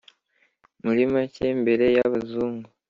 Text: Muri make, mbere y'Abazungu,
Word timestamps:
Muri 0.83 1.03
make, 1.13 1.45
mbere 1.61 1.85
y'Abazungu, 1.95 2.67